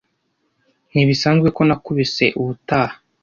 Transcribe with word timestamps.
ntibisanzwe 0.91 1.47
ko 1.55 1.61
nakubise 1.67 2.25
ubutaha 2.39 2.95